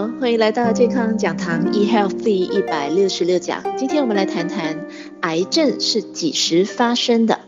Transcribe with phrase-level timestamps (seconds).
[0.00, 3.76] 欢迎来到健康讲堂 eHealth 第一百六十六讲。
[3.76, 4.86] 今天我们来谈谈
[5.20, 7.40] 癌症是几时发生的？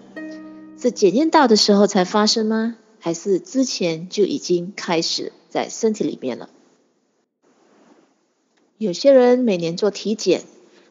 [0.79, 2.77] 是检验到的时候才发生吗？
[2.99, 6.51] 还是之前就已经开始在身体里面了？
[8.77, 10.43] 有些人每年做体检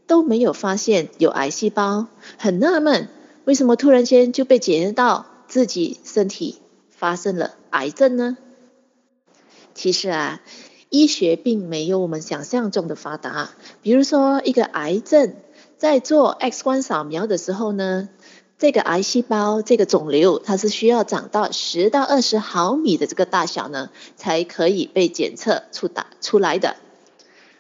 [0.07, 2.07] 都没有发现有癌细胞，
[2.39, 3.07] 很纳闷，
[3.45, 6.57] 为什么突然间就被检验到自己身体
[6.89, 8.38] 发生了癌症呢？
[9.75, 10.41] 其实啊，
[10.91, 13.50] 医学并没有我们想象中的发达。
[13.81, 15.34] 比如说，一个癌症
[15.77, 18.09] 在做 X 光扫描的时候呢，
[18.59, 26.76] 这个癌细胞、这个肿瘤，它是需要长到十到二十毫米的这个大小呢，才可以被检测出打出来的。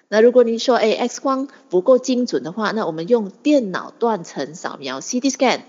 [0.09, 5.61] 那如果您说，哎，X 光不够精准的话，那我们用电脑断层扫描 CT scan，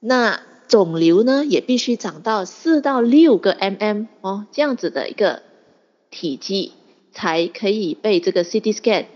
[0.00, 0.40] 那。
[0.68, 5.40] 肿瘤呢，也必须长到四到六个 mm 哦，这样子的一个
[6.10, 6.72] 体积，
[7.12, 9.06] 才可以被这个 CT scan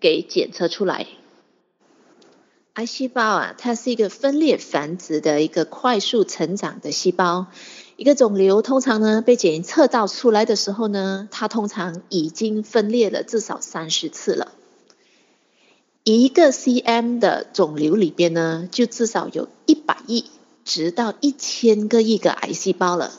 [0.00, 1.06] 给检测出来。
[2.74, 7.46] 癌细胞啊，它是一个分裂繁殖的一个快速成长的细胞。
[7.96, 14.52] 一个肿瘤通常呢，被检测到出来的时候呢，它通常已经分裂了至少三十次了。
[16.04, 20.24] 一个 cm 的肿瘤里边呢，就至少有一百亿。
[20.64, 23.10] 直到一千个亿个癌细胞了。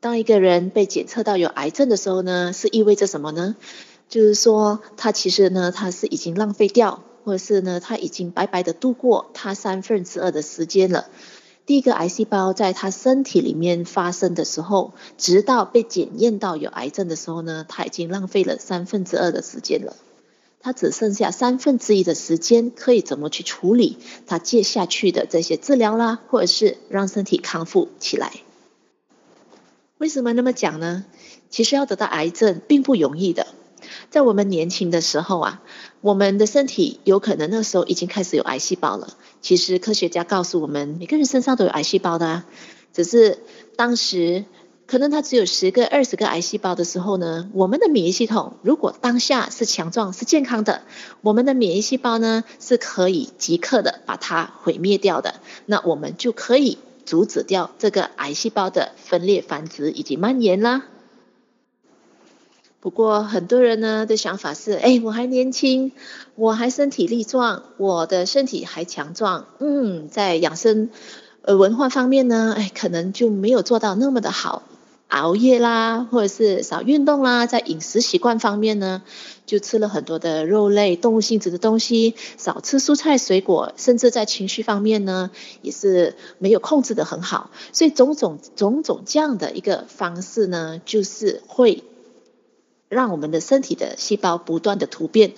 [0.00, 3.54] 当一个人被检测到有癌症的时候呢，是意味着什么呢？
[4.08, 11.06] 就是说，他其实呢，他是已经浪费掉，或者是呢，他已经白白的度过他三分之二的时间了。
[11.66, 19.94] 第一个癌细胞在他身体里面发生的时候，直到被检验到有癌症的时候呢，他已经浪费了三分之二的时间了。
[20.62, 28.32] 他只剩下三分之一的时间，可以怎么去处理他接下去的这些治疗啦，或者是让身体康复起来？
[30.00, 31.04] 为什么那么讲呢？
[31.50, 33.46] 其实要得到癌症并不容易的。
[34.08, 35.60] 在我们年轻的时候啊，
[36.00, 39.18] 我们的身体有可能那时候已经开始有癌细胞了。
[39.42, 42.46] 其实科学家告诉我们，每个人身上都有癌细胞的啊，
[42.94, 43.40] 只是
[43.76, 44.46] 当时。
[44.86, 50.82] 可能它只有十个、二十个癌细胞的时候呢，我们的免疫系统如果当下是强壮、是健康的，
[51.20, 60.84] 我们的免疫细胞呢是可以即刻的把它毁灭掉的，那我们就可以阻止掉这个癌细胞的分裂繁殖以及蔓延啦。
[62.80, 65.92] 不过很多人呢的想法是，哎，我还年轻，
[66.34, 70.88] 我还身体力壮，我的身体还强壮，嗯，在养生
[71.42, 74.62] 呃文化方面呢，哎，可能就没有做到那么的好。
[75.10, 79.02] 熬夜啦，或者是少运动啦，在饮食习惯方面呢，
[79.44, 85.30] 就吃了很多的肉类、动物性质的东西，少吃蔬菜水果，甚至在情绪方面呢，
[85.62, 87.50] 也是没有控制的很好。
[87.72, 91.82] 所以种种种种这样的一个方式呢，就是会
[92.88, 95.32] 让我们的身体的细胞不断的突变，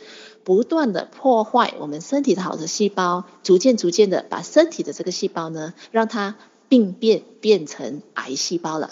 [0.44, 6.37] 不断的破坏我们身体的好的细胞，逐渐逐渐的把身体的这个细胞呢，让它
[6.69, 8.91] 病变变成癌细胞了。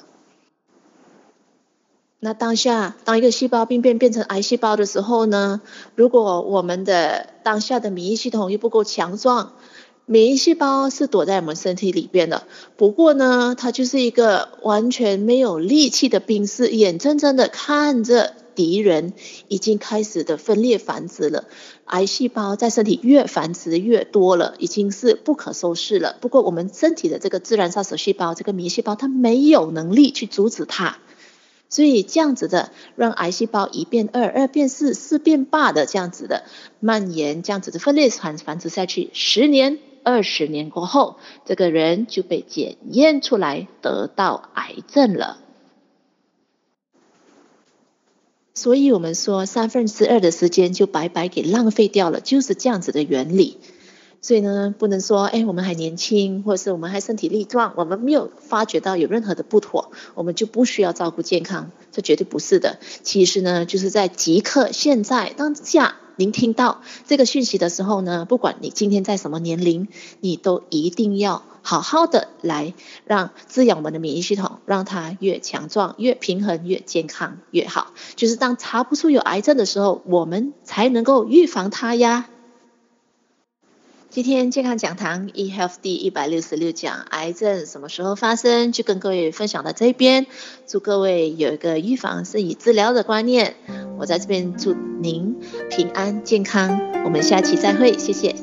[2.23, 5.63] 那当下，当一个细胞病变变成癌细胞的时候呢，
[5.95, 9.55] 如果我们的当下的免疫系统又不够强壮，
[10.05, 12.43] 免疫细胞是躲在我们身体里边的。
[12.77, 19.15] 不过呢，它就是一个完全没有力气的兵士，眼睁睁的看着敌人
[19.49, 21.45] 已经开始的分裂繁殖了，
[21.87, 26.17] 癌细胞在身体越繁殖越多了，已经是不可收拾了。
[26.21, 30.99] 不过我们身体的这个自然杀手细胞，这个免疫细胞，它没有能力去阻止它。
[31.71, 36.43] 所以这样子的，让癌细胞一变二，二变四，四变八的这样子的
[36.81, 41.17] 蔓延，这样子的分裂繁繁殖下去，十年、二十年过后，
[41.47, 45.39] 这个人就被检验出来得到癌症了。
[48.53, 53.59] 所以我们说，三分之二的时间就白白给浪费掉了，就是这样子的原理。
[54.23, 62.79] 所以呢，不能说，哎，我们还年轻，或者是我们还身体力壮，我们没有发觉到有任何的不妥，我们就不需要照顾健康，这绝对不是的。
[63.03, 69.89] 其实呢，就是在即刻、现在、当下，您听到这个讯息的时候呢，不管你今天在什么年龄，
[70.21, 72.75] 你都一定要好好的来
[73.07, 77.95] 让滋养我们的免疫系统，让它越强壮、越平衡、越健康越好。
[78.17, 82.29] 就是当查不出有癌症的时候，我们才能够预防它呀。
[84.11, 88.73] 今天健康讲堂 eHealth 第一百六十六讲，癌症什么时候发生？
[88.73, 90.27] 就跟各位分享到这边，
[90.67, 93.55] 祝各位有一个预防胜于治疗的观念。
[94.01, 95.37] 我在这边祝您
[95.71, 98.35] 平安健康，我们下期再会，谢谢。